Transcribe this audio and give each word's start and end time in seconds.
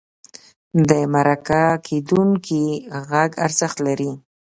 د 0.89 0.91
مرکه 1.13 1.63
کېدونکي 1.87 2.63
غږ 3.09 3.31
ارزښت 3.45 3.77
لري. 3.87 4.11